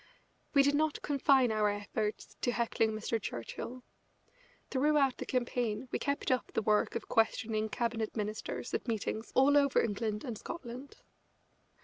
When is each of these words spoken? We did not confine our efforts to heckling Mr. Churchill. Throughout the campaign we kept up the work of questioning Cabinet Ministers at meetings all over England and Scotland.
We 0.55 0.63
did 0.63 0.73
not 0.73 1.03
confine 1.03 1.51
our 1.51 1.69
efforts 1.69 2.35
to 2.41 2.51
heckling 2.51 2.91
Mr. 2.93 3.21
Churchill. 3.21 3.83
Throughout 4.71 5.17
the 5.17 5.27
campaign 5.27 5.89
we 5.91 5.99
kept 5.99 6.31
up 6.31 6.51
the 6.53 6.63
work 6.63 6.95
of 6.95 7.07
questioning 7.07 7.69
Cabinet 7.69 8.17
Ministers 8.17 8.73
at 8.73 8.87
meetings 8.87 9.31
all 9.35 9.55
over 9.55 9.79
England 9.79 10.23
and 10.23 10.39
Scotland. 10.39 10.97